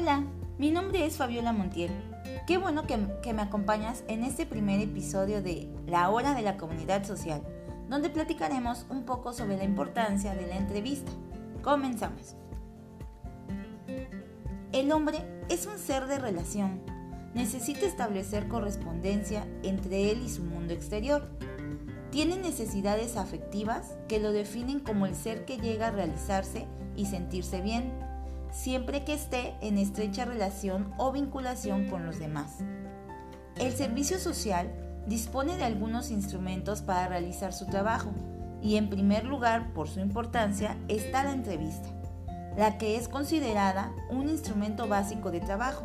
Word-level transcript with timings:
Hola, 0.00 0.24
mi 0.56 0.70
nombre 0.70 1.04
es 1.04 1.18
Fabiola 1.18 1.52
Montiel. 1.52 1.92
Qué 2.46 2.56
bueno 2.56 2.86
que, 2.86 2.98
que, 3.22 3.34
me 3.34 3.42
acompañas 3.42 4.02
en 4.08 4.24
este 4.24 4.46
primer 4.46 4.80
episodio 4.80 5.42
de 5.42 5.68
La 5.86 6.08
Hora 6.08 6.32
de 6.32 6.40
la 6.40 6.56
Comunidad 6.56 7.04
Social, 7.04 7.42
donde 7.90 8.08
platicaremos 8.08 8.86
un 8.88 9.04
poco 9.04 9.34
sobre 9.34 9.58
la 9.58 9.64
importancia 9.64 10.34
de 10.34 10.46
la 10.46 10.56
entrevista. 10.56 11.12
Comenzamos. 11.60 12.34
El 14.72 14.90
hombre 14.90 15.18
es 15.50 15.66
un 15.66 15.78
ser 15.78 16.06
de 16.06 16.18
relación. 16.18 16.80
Necesita 17.34 17.84
establecer 17.84 18.48
correspondencia 18.48 19.46
entre 19.62 20.10
él 20.10 20.22
y 20.24 20.30
su 20.30 20.42
mundo 20.42 20.72
exterior. 20.72 21.28
Tiene 22.10 22.38
necesidades 22.38 23.18
afectivas 23.18 23.98
que 24.08 24.18
lo 24.18 24.32
definen 24.32 24.80
como 24.80 25.04
el 25.04 25.14
ser 25.14 25.44
que 25.44 25.58
llega 25.58 25.88
a 25.88 25.90
realizarse 25.90 26.66
y 26.96 27.04
sentirse 27.04 27.60
bien, 27.60 27.92
siempre 28.50 29.04
que 29.04 29.14
esté 29.14 29.54
en 29.60 29.78
estrecha 29.78 30.24
relación 30.24 30.92
o 30.98 31.12
vinculación 31.12 31.88
con 31.88 32.06
los 32.06 32.18
demás. 32.18 32.58
El 33.56 33.72
servicio 33.72 34.18
social 34.18 34.70
dispone 35.06 35.56
de 35.56 35.64
algunos 35.64 36.10
instrumentos 36.10 36.82
para 36.82 37.08
realizar 37.08 37.52
su 37.52 37.66
trabajo 37.66 38.10
y 38.62 38.76
en 38.76 38.90
primer 38.90 39.24
lugar, 39.24 39.72
por 39.72 39.88
su 39.88 40.00
importancia, 40.00 40.76
está 40.88 41.24
la 41.24 41.32
entrevista, 41.32 41.88
la 42.56 42.78
que 42.78 42.96
es 42.96 43.08
considerada 43.08 43.92
un 44.10 44.28
instrumento 44.28 44.86
básico 44.86 45.30
de 45.30 45.40
trabajo. 45.40 45.84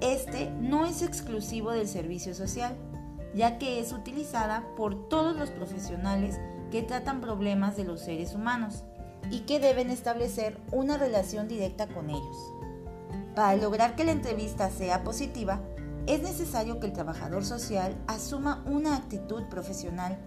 Este 0.00 0.50
no 0.60 0.86
es 0.86 1.02
exclusivo 1.02 1.72
del 1.72 1.88
servicio 1.88 2.34
social, 2.34 2.74
ya 3.34 3.58
que 3.58 3.80
es 3.80 3.92
utilizada 3.92 4.64
por 4.76 5.08
todos 5.08 5.36
los 5.36 5.50
profesionales 5.50 6.38
que 6.70 6.82
tratan 6.82 7.20
problemas 7.20 7.76
de 7.76 7.84
los 7.84 8.00
seres 8.00 8.34
humanos 8.34 8.84
y 9.30 9.40
que 9.40 9.60
deben 9.60 9.90
establecer 9.90 10.60
una 10.72 10.96
relación 10.98 11.48
directa 11.48 11.86
con 11.86 12.10
ellos. 12.10 12.52
Para 13.34 13.56
lograr 13.56 13.96
que 13.96 14.04
la 14.04 14.12
entrevista 14.12 14.70
sea 14.70 15.04
positiva, 15.04 15.60
es 16.06 16.22
necesario 16.22 16.78
que 16.78 16.86
el 16.86 16.92
trabajador 16.92 17.44
social 17.44 17.96
asuma 18.06 18.62
una 18.66 18.96
actitud 18.96 19.44
profesional, 19.50 20.18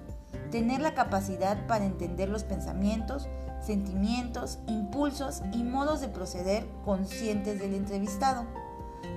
tener 0.52 0.82
la 0.82 0.94
capacidad 0.94 1.66
para 1.68 1.86
entender 1.86 2.30
los 2.30 2.44
pensamientos, 2.44 3.28
sentimientos, 3.62 4.60
impulsos 4.68 5.42
y 5.54 5.64
modos 5.64 6.02
de 6.02 6.10
proceder 6.10 6.66
conscientes 6.84 7.60
del 7.60 7.74
entrevistado, 7.74 8.46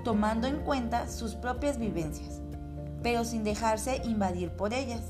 tomando 0.05 0.47
en 0.47 0.61
cuenta 0.61 1.09
sus 1.09 1.35
propias 1.35 1.79
vivencias 1.79 2.43
pero 3.03 3.25
sin 3.25 3.45
dejarse 3.45 4.01
invadir 4.05 4.51
por 4.53 4.73
ellas. 4.73 5.03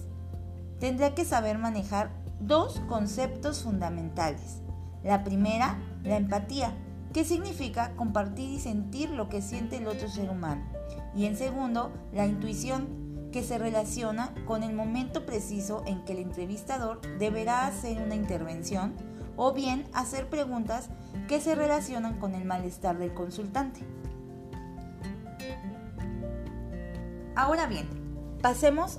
Tendrá 0.81 1.15
que 1.15 1.25
saber 1.25 1.59
manejar 1.59 2.11
dos 2.41 2.81
conceptos 2.89 3.62
fundamentales. 3.62 4.62
La 5.05 5.25
primera, 5.25 5.78
la 6.05 6.17
empatía, 6.17 6.75
que 7.12 7.25
significa 7.25 7.92
compartir 7.97 8.50
y 8.50 8.58
sentir 8.58 9.11
lo 9.11 9.28
que 9.28 9.42
siente 9.42 9.77
el 9.77 9.86
otro 9.86 10.09
ser 10.09 10.31
humano. 10.31 10.62
Y 11.14 11.27
en 11.27 11.36
segundo, 11.36 11.92
la 12.12 12.27
intuición, 12.27 13.03
que 13.33 13.42
se 13.42 13.59
relaciona 13.59 14.33
con 14.47 14.62
el 14.62 14.75
momento 14.75 15.25
preciso 15.27 15.83
en 15.86 16.05
que 16.05 16.12
el 16.12 16.19
entrevistador 16.19 17.00
deberá 17.19 17.67
hacer 17.67 18.00
una 18.00 18.14
intervención 18.14 18.92
o 19.36 19.53
bien 19.53 19.86
hacer 19.94 20.28
preguntas 20.28 20.91
que 21.28 21.41
se 21.41 21.55
relacionan 21.55 22.19
con 22.20 22.34
el 22.34 22.44
malestar 22.44 22.98
del 22.98 23.14
consultante. 23.14 23.81
Ahora 27.34 27.66
bien, 27.66 27.89
pasemos 28.42 28.98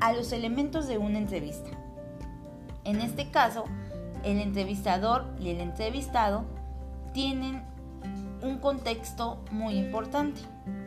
a 0.00 0.12
los 0.12 0.32
elementos 0.32 0.86
de 0.86 0.98
una 0.98 1.18
entrevista. 1.18 1.70
En 2.84 3.00
este 3.00 3.30
caso, 3.30 3.64
el 4.24 4.40
entrevistador 4.40 5.26
y 5.40 5.50
el 5.50 5.60
entrevistado 5.60 6.44
tienen 7.12 7.62
un 8.42 8.58
contexto 8.58 9.42
muy 9.50 9.76
importante. 9.76 10.40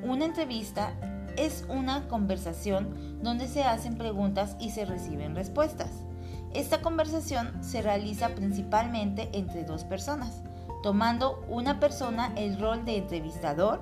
Una 0.03 0.25
entrevista 0.25 0.91
es 1.37 1.65
una 1.69 2.07
conversación 2.07 3.21
donde 3.21 3.47
se 3.47 3.63
hacen 3.63 3.97
preguntas 3.97 4.55
y 4.59 4.71
se 4.71 4.85
reciben 4.85 5.35
respuestas. 5.35 5.91
Esta 6.53 6.81
conversación 6.81 7.63
se 7.63 7.81
realiza 7.81 8.29
principalmente 8.29 9.29
entre 9.33 9.63
dos 9.63 9.83
personas, 9.83 10.41
tomando 10.81 11.43
una 11.49 11.79
persona 11.79 12.31
el 12.35 12.59
rol 12.59 12.85
de 12.85 12.97
entrevistador 12.97 13.81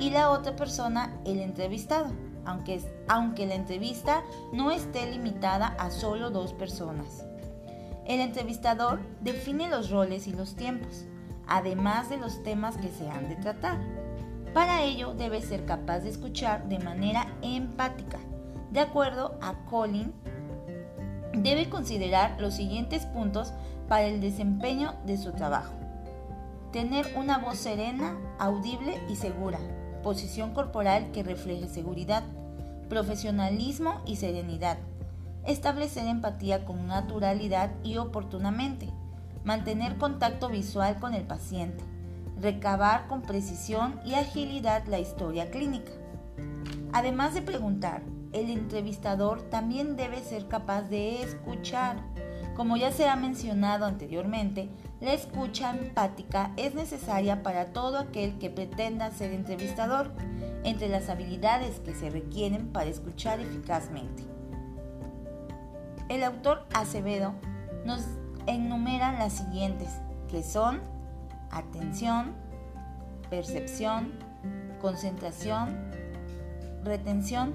y 0.00 0.10
la 0.10 0.30
otra 0.30 0.56
persona 0.56 1.12
el 1.24 1.40
entrevistado 1.40 2.08
aunque, 2.48 2.80
aunque 3.08 3.46
la 3.46 3.54
entrevista 3.54 4.22
no 4.52 4.70
esté 4.70 5.10
limitada 5.10 5.66
a 5.66 5.90
solo 5.90 6.30
dos 6.30 6.54
personas. 6.54 7.27
El 8.08 8.20
entrevistador 8.20 9.00
define 9.20 9.68
los 9.68 9.90
roles 9.90 10.26
y 10.26 10.32
los 10.32 10.56
tiempos, 10.56 11.04
además 11.46 12.10
de 12.10 12.16
los 12.16 12.42
temas 12.42 12.76
que 12.76 12.88
se 12.88 13.08
han 13.08 13.28
de 13.28 13.36
tratar. 13.36 13.78
Para 14.52 14.82
ello 14.82 15.14
debe 15.14 15.42
ser 15.42 15.66
capaz 15.66 16.00
de 16.00 16.08
escuchar 16.08 16.68
de 16.68 16.80
manera 16.80 17.26
empática. 17.42 18.18
De 18.72 18.80
acuerdo 18.80 19.38
a 19.40 19.64
Colin, 19.66 20.12
debe 21.34 21.68
considerar 21.68 22.40
los 22.40 22.54
siguientes 22.54 23.06
puntos 23.06 23.52
para 23.88 24.06
el 24.06 24.20
desempeño 24.20 24.94
de 25.06 25.18
su 25.18 25.32
trabajo. 25.32 25.74
Tener 26.72 27.12
una 27.14 27.38
voz 27.38 27.58
serena, 27.58 28.16
audible 28.38 29.00
y 29.08 29.16
segura. 29.16 29.58
Posición 30.02 30.54
corporal 30.54 31.12
que 31.12 31.22
refleje 31.22 31.68
seguridad 31.68 32.24
profesionalismo 32.88 34.00
y 34.06 34.16
serenidad, 34.16 34.78
establecer 35.46 36.06
empatía 36.06 36.64
con 36.64 36.86
naturalidad 36.86 37.72
y 37.82 37.96
oportunamente, 37.96 38.90
mantener 39.44 39.96
contacto 39.96 40.48
visual 40.48 40.98
con 41.00 41.14
el 41.14 41.24
paciente, 41.24 41.84
recabar 42.40 43.06
con 43.06 43.22
precisión 43.22 44.00
y 44.04 44.14
agilidad 44.14 44.86
la 44.86 44.98
historia 44.98 45.50
clínica. 45.50 45.92
Además 46.92 47.34
de 47.34 47.42
preguntar, 47.42 48.02
el 48.32 48.50
entrevistador 48.50 49.42
también 49.42 49.96
debe 49.96 50.20
ser 50.22 50.48
capaz 50.48 50.82
de 50.82 51.22
escuchar. 51.22 51.96
Como 52.54 52.76
ya 52.76 52.92
se 52.92 53.08
ha 53.08 53.16
mencionado 53.16 53.86
anteriormente, 53.86 54.68
la 55.00 55.12
escucha 55.12 55.70
empática 55.70 56.52
es 56.56 56.74
necesaria 56.74 57.42
para 57.42 57.66
todo 57.66 57.98
aquel 57.98 58.38
que 58.38 58.50
pretenda 58.50 59.10
ser 59.12 59.32
entrevistador 59.32 60.12
entre 60.64 60.88
las 60.88 61.08
habilidades 61.08 61.80
que 61.80 61.94
se 61.94 62.10
requieren 62.10 62.68
para 62.68 62.90
escuchar 62.90 63.40
eficazmente. 63.40 64.37
El 66.08 66.24
autor 66.24 66.66
Acevedo 66.72 67.34
nos 67.84 68.02
enumera 68.46 69.12
las 69.12 69.34
siguientes, 69.34 69.88
que 70.28 70.42
son 70.42 70.80
atención, 71.50 72.34
percepción, 73.28 74.12
concentración, 74.80 75.76
retención. 76.82 77.52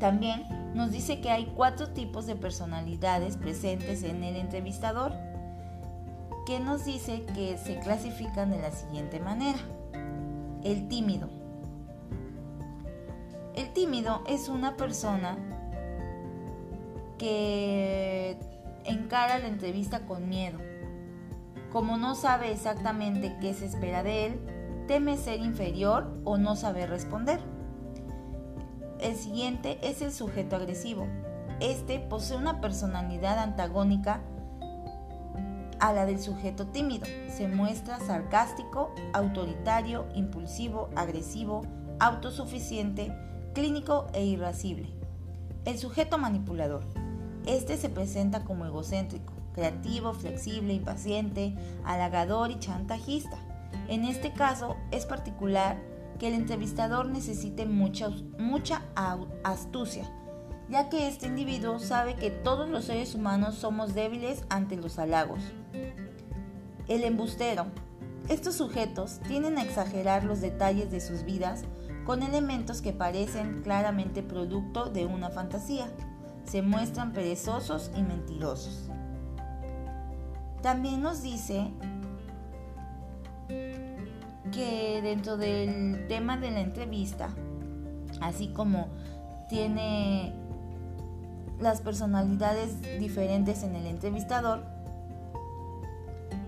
También 0.00 0.46
nos 0.74 0.90
dice 0.90 1.20
que 1.20 1.30
hay 1.30 1.46
cuatro 1.56 1.90
tipos 1.90 2.26
de 2.26 2.34
personalidades 2.34 3.36
presentes 3.36 4.02
en 4.02 4.24
el 4.24 4.34
entrevistador, 4.34 5.12
que 6.44 6.58
nos 6.58 6.84
dice 6.84 7.24
que 7.34 7.56
se 7.56 7.78
clasifican 7.78 8.50
de 8.50 8.60
la 8.60 8.72
siguiente 8.72 9.20
manera. 9.20 9.58
El 10.64 10.88
tímido, 10.88 11.28
el 13.54 13.72
tímido 13.72 14.22
es 14.26 14.48
una 14.48 14.76
persona 14.76 15.38
que 17.18 18.38
encara 18.84 19.38
la 19.38 19.48
entrevista 19.48 20.06
con 20.06 20.28
miedo. 20.28 20.58
Como 21.72 21.96
no 21.96 22.14
sabe 22.14 22.52
exactamente 22.52 23.36
qué 23.40 23.52
se 23.52 23.66
espera 23.66 24.02
de 24.02 24.26
él, 24.26 24.40
teme 24.86 25.16
ser 25.16 25.40
inferior 25.40 26.20
o 26.24 26.38
no 26.38 26.56
saber 26.56 26.90
responder. 26.90 27.40
El 29.00 29.16
siguiente 29.16 29.78
es 29.82 30.00
el 30.00 30.12
sujeto 30.12 30.56
agresivo. 30.56 31.06
Este 31.60 31.98
posee 31.98 32.36
una 32.36 32.60
personalidad 32.60 33.38
antagónica 33.38 34.20
a 35.80 35.92
la 35.92 36.06
del 36.06 36.20
sujeto 36.20 36.68
tímido. 36.68 37.06
Se 37.28 37.48
muestra 37.48 38.00
sarcástico, 38.00 38.94
autoritario, 39.12 40.06
impulsivo, 40.14 40.88
agresivo, 40.96 41.62
autosuficiente, 41.98 43.12
clínico 43.54 44.06
e 44.12 44.24
irascible. 44.24 44.88
El 45.64 45.78
sujeto 45.78 46.18
manipulador. 46.18 47.05
Este 47.46 47.76
se 47.76 47.88
presenta 47.88 48.44
como 48.44 48.66
egocéntrico, 48.66 49.32
creativo, 49.54 50.12
flexible, 50.12 50.74
impaciente, 50.74 51.54
halagador 51.84 52.50
y 52.50 52.58
chantajista. 52.58 53.38
En 53.88 54.04
este 54.04 54.32
caso 54.32 54.76
es 54.90 55.06
particular 55.06 55.80
que 56.18 56.28
el 56.28 56.34
entrevistador 56.34 57.06
necesite 57.08 57.66
mucha, 57.66 58.10
astucia, 59.44 60.10
ya 60.68 60.88
que 60.88 61.06
este 61.06 61.26
individuo 61.26 61.78
sabe 61.78 62.16
que 62.16 62.30
todos 62.30 62.68
los 62.68 62.86
seres 62.86 63.14
humanos 63.14 63.54
somos 63.54 63.94
débiles 63.94 64.44
ante 64.48 64.76
los 64.76 64.98
halagos. 64.98 65.40
El 66.88 67.04
embustero. 67.04 67.66
Estos 68.28 68.56
sujetos 68.56 69.20
tienden 69.28 69.56
a 69.56 69.62
exagerar 69.62 70.24
los 70.24 70.40
detalles 70.40 70.90
de 70.90 71.00
sus 71.00 71.22
vidas 71.22 71.62
con 72.04 72.24
elementos 72.24 72.82
que 72.82 72.92
parecen 72.92 73.62
claramente 73.62 74.24
producto 74.24 74.86
de 74.86 75.06
una 75.06 75.30
fantasía. 75.30 75.86
Se 76.46 76.62
muestran 76.62 77.12
perezosos 77.12 77.90
y 77.96 78.02
mentirosos. 78.02 78.88
También 80.62 81.02
nos 81.02 81.22
dice 81.22 81.70
que 84.52 85.00
dentro 85.02 85.36
del 85.36 86.06
tema 86.08 86.36
de 86.36 86.50
la 86.50 86.60
entrevista, 86.60 87.28
así 88.20 88.48
como 88.48 88.88
tiene 89.48 90.32
las 91.60 91.80
personalidades 91.80 92.80
diferentes 92.98 93.62
en 93.62 93.76
el 93.76 93.86
entrevistador, 93.86 94.64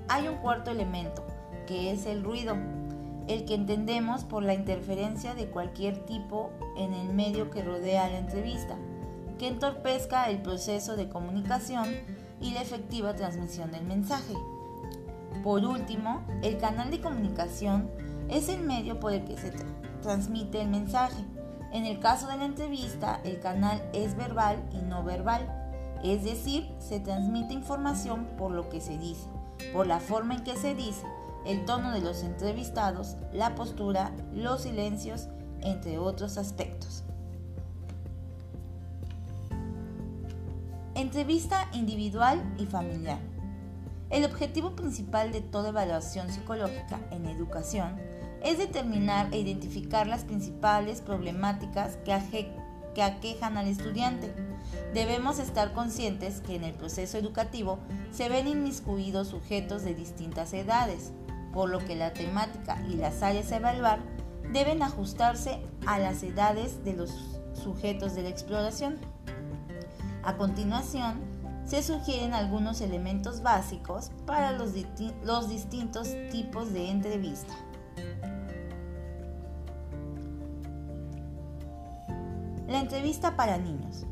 hay 0.09 0.29
un 0.29 0.37
cuarto 0.37 0.71
elemento, 0.71 1.25
que 1.67 1.93
es 1.93 2.06
el 2.06 2.25
ruido, 2.25 2.56
el 3.27 3.45
que 3.45 3.55
entendemos 3.55 4.25
por 4.25 4.43
la 4.43 4.55
interferencia 4.55 5.35
de 5.35 5.49
cualquier 5.49 5.99
tipo 6.06 6.50
en 6.77 6.95
el 6.95 7.12
medio 7.12 7.50
que 7.50 7.62
rodea 7.62 8.09
la 8.09 8.19
entrevista, 8.19 8.77
que 9.38 9.49
entorpezca 9.49 10.29
el 10.29 10.43
proceso 10.43 10.96
de 10.96 11.08
comunicación 11.08 11.88
y 12.40 12.52
la 12.52 12.62
efectiva 12.62 13.14
transmisión 13.14 13.70
del 13.70 13.85
mensaje. 13.85 14.35
Por 15.43 15.64
último, 15.64 16.25
el 16.43 16.58
canal 16.58 16.90
de 16.90 17.00
comunicación 17.00 17.90
es 18.29 18.49
el 18.49 18.61
medio 18.61 19.00
por 19.00 19.12
el 19.12 19.25
que 19.25 19.37
se 19.37 19.52
transmite 20.02 20.61
el 20.61 20.69
mensaje. 20.69 21.25
En 21.73 21.85
el 21.85 22.00
caso 22.00 22.26
de 22.29 22.37
la 22.37 22.44
entrevista, 22.44 23.20
el 23.25 23.40
canal 23.40 23.82
es 23.93 24.17
verbal 24.17 24.62
y 24.73 24.79
no 24.79 25.05
verbal, 25.05 25.46
es 26.02 26.25
decir, 26.25 26.69
se 26.79 27.00
transmite 27.00 27.52
información 27.55 28.26
por 28.38 28.52
lo 28.52 28.69
que 28.69 28.81
se 28.81 28.99
dice, 28.99 29.26
por 29.73 29.87
la 29.87 30.00
forma 30.00 30.35
en 30.35 30.44
que 30.44 30.56
se 30.56 30.75
dice, 30.75 31.06
el 31.44 31.64
tono 31.64 31.93
de 31.93 32.00
los 32.00 32.23
entrevistados, 32.23 33.17
la 33.32 33.55
postura, 33.55 34.12
los 34.32 34.62
silencios, 34.62 35.29
entre 35.61 35.99
otros 35.99 36.38
aspectos. 36.38 37.05
Entrevista 41.08 41.70
individual 41.72 42.44
y 42.58 42.66
familiar. 42.66 43.19
El 44.10 44.26
objetivo 44.26 44.76
principal 44.76 45.32
de 45.32 45.40
toda 45.40 45.70
evaluación 45.70 46.31
psicológica 46.31 47.00
en 47.10 47.25
educación 47.25 47.96
es 48.44 48.58
determinar 48.58 49.32
e 49.32 49.38
identificar 49.38 50.06
las 50.06 50.25
principales 50.25 51.00
problemáticas 51.00 51.96
que, 52.05 52.52
que, 52.94 53.02
aquejan 53.02 53.56
al 53.56 53.69
estudiante. 53.69 54.34
Debemos 54.93 55.38
estar 55.38 55.72
conscientes 55.72 56.43
que 56.43 56.56
en 56.56 56.64
el 56.64 56.75
proceso 56.75 57.16
educativo 57.16 57.78
se 58.12 58.28
ven 58.28 58.46
inmiscuidos 58.46 59.28
sujetos 59.28 59.84
de 59.84 59.94
distintas 59.94 60.52
edades, 60.52 61.12
por 61.54 61.70
lo 61.70 61.78
que 61.78 61.96
la 61.96 62.12
temática 62.12 62.84
y 62.87 62.96
las 62.96 63.22
áreas 63.22 63.50
a 63.50 63.56
evaluar 63.56 64.00
deben 64.52 64.82
ajustarse 64.82 65.62
a 65.87 65.99
las 65.99 66.22
edades 66.22 66.84
de 66.84 66.93
los 66.93 67.40
sujetos 67.54 68.14
de 68.14 68.25
la 68.25 68.28
exploración. 68.28 68.99
A 70.28 70.36
continuación, 70.36 71.22
se 71.64 71.82
sugieren 71.82 72.34
algunos 72.34 72.82
elementos 72.82 73.42
básicos 73.42 74.10
para 74.26 74.52
los, 74.52 74.75
los 75.25 75.48
distintos 75.48 76.10
tipos 76.30 76.70
de 76.75 76.90
entrevista. 76.90 77.54
La 82.66 82.80
entrevista 82.80 83.36
para 83.36 83.56
niños. 83.56 84.04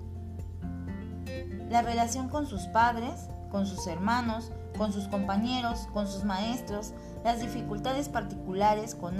La 1.68 1.82
relación 1.82 2.30
con 2.30 2.46
sus 2.46 2.62
padres, 2.68 3.28
con 3.50 3.66
sus 3.66 3.86
hermanos, 3.86 4.50
con 4.78 4.94
sus 4.94 5.08
compañeros, 5.08 5.86
con 5.92 6.06
sus 6.06 6.24
maestros, 6.24 6.94
las 7.24 7.42
dificultades 7.42 8.08
particulares 8.08 8.94
con, 8.94 9.18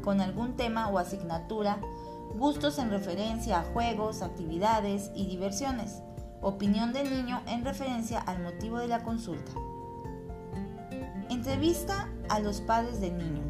con 0.00 0.20
algún 0.20 0.54
tema 0.54 0.90
o 0.90 0.98
asignatura, 0.98 1.80
gustos 2.38 2.78
en 2.78 2.90
referencia 2.90 3.58
a 3.58 3.64
juegos, 3.64 4.22
actividades 4.22 5.10
y 5.12 5.26
diversiones 5.26 6.02
Opinión 6.40 6.92
del 6.92 7.10
niño 7.10 7.42
en 7.46 7.64
referencia 7.64 8.20
al 8.20 8.42
motivo 8.42 8.78
de 8.78 8.88
la 8.88 9.02
consulta. 9.02 9.52
Entrevista 11.28 12.08
a 12.28 12.38
los 12.38 12.60
padres 12.60 13.00
del 13.00 13.18
niño. 13.18 13.42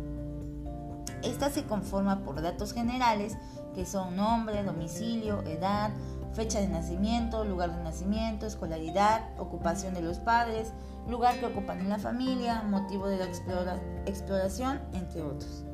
Esta 1.23 1.51
se 1.51 1.65
conforma 1.65 2.23
por 2.23 2.41
datos 2.41 2.73
generales 2.73 3.37
que 3.75 3.85
son 3.85 4.17
nombre, 4.17 4.63
domicilio, 4.63 5.43
edad, 5.43 5.91
fecha 6.33 6.61
de 6.61 6.69
nacimiento, 6.69 7.45
lugar 7.45 7.77
de 7.77 7.83
nacimiento, 7.83 8.47
escolaridad, 8.47 9.29
ocupación 9.39 9.93
de 9.93 10.01
los 10.01 10.19
padres, 10.19 10.73
lugar 11.09 11.39
que 11.39 11.47
ocupan 11.47 11.81
en 11.81 11.91
la 11.91 11.99
familia, 11.99 12.63
motivo 12.63 13.07
de 13.07 13.19
la 13.19 13.27
exploración, 14.07 14.81
entre 14.95 15.23
otros. 15.23 15.66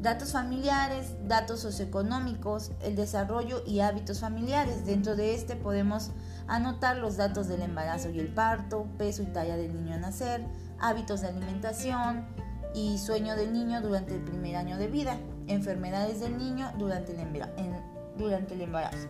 Datos 0.00 0.30
familiares, 0.30 1.14
datos 1.26 1.58
socioeconómicos, 1.60 2.70
el 2.82 2.94
desarrollo 2.94 3.64
y 3.66 3.80
hábitos 3.80 4.20
familiares. 4.20 4.86
Dentro 4.86 5.16
de 5.16 5.34
este 5.34 5.56
podemos 5.56 6.12
anotar 6.46 6.98
los 6.98 7.16
datos 7.16 7.48
del 7.48 7.62
embarazo 7.62 8.08
y 8.10 8.20
el 8.20 8.32
parto, 8.32 8.86
peso 8.96 9.24
y 9.24 9.26
talla 9.26 9.56
del 9.56 9.74
niño 9.74 9.96
a 9.96 9.98
nacer, 9.98 10.46
hábitos 10.78 11.22
de 11.22 11.28
alimentación 11.28 12.26
y 12.74 12.98
sueño 12.98 13.34
del 13.34 13.52
niño 13.52 13.80
durante 13.80 14.14
el 14.14 14.22
primer 14.22 14.54
año 14.54 14.76
de 14.78 14.86
vida, 14.86 15.18
enfermedades 15.48 16.20
del 16.20 16.38
niño 16.38 16.70
durante 16.78 17.12
el, 17.12 18.60
embarazo. 18.60 19.08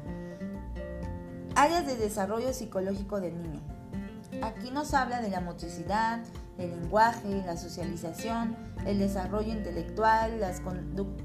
Áreas 1.55 1.87
de 1.87 1.96
desarrollo 1.96 2.55
psicológico 2.55 3.20
del 3.20 3.43
niño. 3.43 3.61
Aquí 4.43 4.70
nos 4.70 4.94
habla 4.94 5.20
de 5.20 5.29
la 5.29 5.43
motricidad, 5.43 6.20
el 6.58 6.70
lenguaje, 6.70 7.43
la 7.46 7.56
socialización, 7.56 8.56
el 8.84 8.99
desarrollo 8.99 9.52
intelectual, 9.52 10.40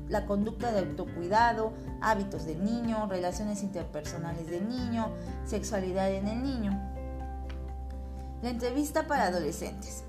la 0.08 0.26
conducta 0.26 0.72
de 0.72 0.80
autocuidado, 0.80 1.74
hábitos 2.02 2.46
del 2.46 2.64
niño, 2.64 3.08
relaciones 3.08 3.64
interpersonales 3.64 4.48
del 4.50 4.70
niño, 4.70 5.12
sexualidad 5.46 6.12
en 6.12 6.28
el 6.28 6.44
niño. 6.44 6.80
La 8.42 8.50
entrevista 8.50 9.08
para 9.08 9.26
adolescentes. 9.26 10.04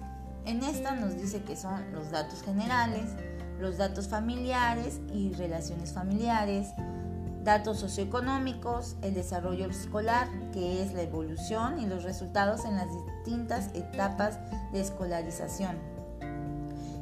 En 0.44 0.62
esta 0.62 0.94
nos 0.94 1.17
dice 1.17 1.43
que 1.43 1.56
son 1.56 1.93
los 1.93 2.11
datos 2.11 2.43
generales, 2.43 3.11
los 3.59 3.79
datos 3.79 4.09
familiares 4.09 5.00
y 5.12 5.32
relaciones 5.32 5.93
familiares, 5.93 6.69
datos 7.44 7.79
socioeconómicos, 7.79 8.96
el 9.02 9.12
desarrollo 9.12 9.67
escolar, 9.67 10.29
que 10.52 10.82
es 10.82 10.94
la 10.94 11.02
evolución 11.02 11.79
y 11.79 11.87
los 11.87 12.02
resultados 12.02 12.64
en 12.64 12.76
las 12.76 12.88
distintas 12.91 13.69
etapas 13.75 14.38
de 14.73 14.81
escolarización. 14.81 15.76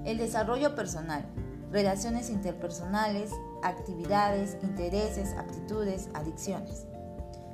El 0.04 0.18
desarrollo 0.18 0.74
personal, 0.74 1.24
relaciones 1.70 2.28
interpersonales, 2.28 3.30
actividades, 3.62 4.58
intereses, 4.64 5.32
aptitudes, 5.38 6.08
adicciones. 6.12 6.86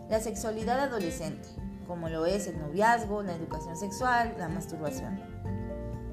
La 0.09 0.21
sexualidad 0.21 0.81
adolescente, 0.81 1.47
como 1.87 2.09
lo 2.09 2.25
es 2.25 2.47
el 2.47 2.59
noviazgo, 2.59 3.23
la 3.23 3.35
educación 3.35 3.77
sexual, 3.77 4.35
la 4.39 4.49
masturbación. 4.49 5.21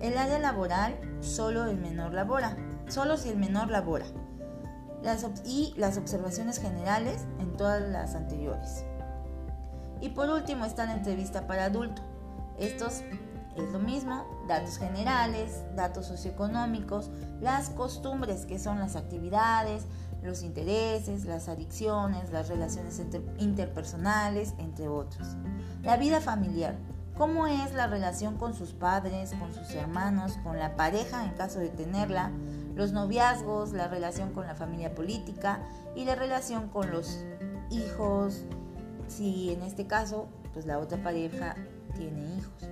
El 0.01 0.17
área 0.17 0.39
laboral, 0.39 0.99
solo 1.21 1.67
el 1.67 1.77
menor 1.77 2.13
labora, 2.13 2.57
solo 2.89 3.15
si 3.15 3.29
el 3.29 3.37
menor 3.37 3.69
labora 3.71 4.05
y 5.45 5.73
las 5.77 5.97
observaciones 5.97 6.59
generales 6.59 7.25
en 7.39 7.53
todas 7.53 7.81
las 7.81 8.15
anteriores. 8.15 8.83
Y 10.01 10.09
por 10.09 10.29
último 10.29 10.65
está 10.65 10.85
la 10.85 10.93
entrevista 10.93 11.47
para 11.47 11.65
adulto. 11.65 12.01
Estos 12.57 13.03
es 13.55 13.71
lo 13.71 13.79
mismo, 13.79 14.25
datos 14.47 14.77
generales, 14.77 15.63
datos 15.75 16.07
socioeconómicos, 16.07 17.09
las 17.41 17.69
costumbres 17.69 18.45
que 18.45 18.59
son 18.59 18.79
las 18.79 18.95
actividades, 18.95 19.85
los 20.21 20.43
intereses, 20.43 21.25
las 21.25 21.47
adicciones, 21.47 22.31
las 22.31 22.49
relaciones 22.49 23.01
interpersonales, 23.37 24.53
entre 24.57 24.87
otros. 24.87 25.27
La 25.83 25.97
vida 25.97 26.19
familiar, 26.19 26.75
cómo 27.17 27.47
es 27.47 27.73
la 27.73 27.87
relación 27.87 28.37
con 28.37 28.53
sus 28.53 28.73
padres, 28.73 29.33
con 29.39 29.53
sus 29.53 29.71
hermanos, 29.75 30.37
con 30.43 30.57
la 30.57 30.75
pareja 30.75 31.25
en 31.25 31.31
caso 31.31 31.59
de 31.59 31.69
tenerla, 31.69 32.31
los 32.75 32.91
noviazgos, 32.91 33.71
la 33.71 33.87
relación 33.87 34.33
con 34.33 34.45
la 34.45 34.55
familia 34.55 34.93
política 34.93 35.59
y 35.95 36.05
la 36.05 36.15
relación 36.15 36.69
con 36.69 36.91
los 36.91 37.23
hijos, 37.71 38.43
si 39.07 39.51
en 39.51 39.63
este 39.63 39.87
caso 39.87 40.27
pues 40.53 40.65
la 40.65 40.79
otra 40.79 41.01
pareja 41.01 41.55
tiene 41.95 42.35
hijos. 42.35 42.69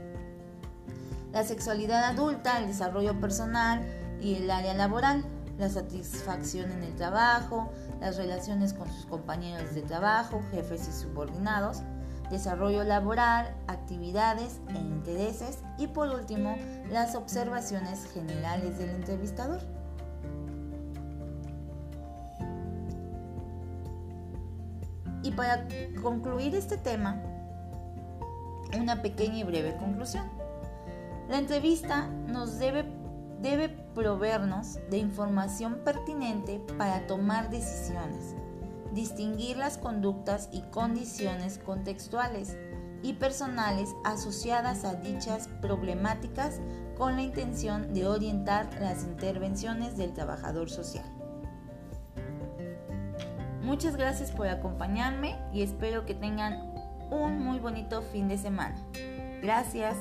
La 1.32 1.44
sexualidad 1.44 2.04
adulta, 2.04 2.60
el 2.60 2.68
desarrollo 2.68 3.20
personal 3.20 3.82
y 4.22 4.36
el 4.36 4.52
área 4.52 4.74
laboral, 4.74 5.26
la 5.58 5.70
satisfacción 5.70 6.72
en 6.72 6.84
el 6.84 6.96
trabajo, 6.96 7.72
las 8.00 8.18
relaciones 8.18 8.74
con 8.74 8.92
sus 8.92 9.06
compañeros 9.06 9.74
de 9.74 9.82
trabajo, 9.82 10.42
jefes 10.52 10.88
y 10.88 10.92
subordinados, 10.92 11.82
desarrollo 12.30 12.84
laboral, 12.84 13.56
actividades 13.68 14.60
e 14.70 14.78
intereses 14.78 15.60
y 15.78 15.88
por 15.88 16.10
último 16.10 16.56
las 16.90 17.16
observaciones 17.16 18.06
generales 18.14 18.78
del 18.78 18.90
entrevistador. 18.90 19.62
Para 25.36 25.68
concluir 26.02 26.56
este 26.56 26.78
tema, 26.78 27.22
una 28.80 29.02
pequeña 29.02 29.40
y 29.40 29.44
breve 29.44 29.76
conclusión. 29.78 30.30
La 31.30 31.38
entrevista 31.38 32.08
nos 32.28 32.60
debe, 32.60 32.86
debe 33.42 33.70
proveernos 33.70 34.80
de 34.90 34.98
información 34.98 35.82
pertinente 35.84 36.62
para 36.78 37.08
tomar 37.08 37.50
decisiones, 37.50 38.36
distinguir 38.94 39.58
las 39.58 39.78
conductas 39.78 40.50
y 40.52 40.62
condiciones 40.62 41.60
contextuales, 41.60 42.58
y 43.04 43.14
personales 43.14 43.94
asociadas 44.06 44.86
a 44.86 44.96
dichas 44.96 45.50
problemáticas 45.62 46.60
con 46.98 47.18
la 47.18 47.22
intención 47.22 47.94
de 47.94 48.08
orientar 48.08 48.70
las 48.80 49.04
intervenciones 49.04 49.98
del 49.98 50.14
trabajador 50.14 50.70
social. 50.70 51.06
Muchas 53.64 53.96
gracias 53.96 54.32
por 54.32 54.48
acompañarme 54.48 55.38
y 55.54 55.62
espero 55.64 56.06
que 56.06 56.14
tengan 56.14 56.74
un 57.10 57.40
muy 57.40 57.60
bonito 57.60 58.02
fin 58.02 58.28
de 58.28 58.38
semana. 58.38 58.76
Gracias. 59.42 59.98